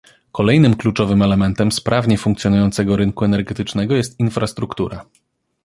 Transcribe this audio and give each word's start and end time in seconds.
Kolejnym 0.31 0.75
kluczowym 0.75 1.21
elementem 1.21 1.71
sprawnie 1.71 2.17
funkcjonującego 2.17 2.95
rynku 2.95 3.25
energetycznego 3.25 3.95
jest 3.95 4.19
infrastruktura 4.19 5.05